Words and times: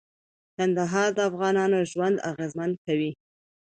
کندهار 0.57 1.09
د 1.17 1.19
افغانانو 1.29 1.79
ژوند 1.91 2.17
اغېزمن 2.31 2.71
کوي. 2.85 3.11